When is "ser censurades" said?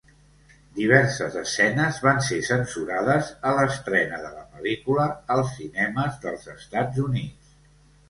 2.29-3.31